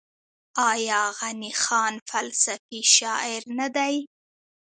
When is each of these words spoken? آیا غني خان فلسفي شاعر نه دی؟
آیا 0.71 1.01
غني 1.17 1.51
خان 1.63 1.93
فلسفي 2.09 2.79
شاعر 2.95 3.41
نه 3.57 3.67
دی؟ 3.75 3.95